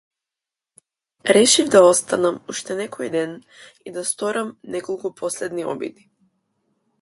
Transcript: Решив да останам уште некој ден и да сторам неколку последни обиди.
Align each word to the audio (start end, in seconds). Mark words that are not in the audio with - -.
Решив 1.35 1.67
да 1.75 1.79
останам 1.91 2.37
уште 2.53 2.73
некој 2.79 3.09
ден 3.17 3.31
и 3.91 3.93
да 3.99 4.05
сторам 4.13 4.49
неколку 4.77 5.07
последни 5.21 5.63
обиди. 5.77 6.03